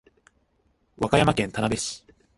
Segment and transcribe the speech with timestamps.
[0.97, 2.03] 和歌山県田辺市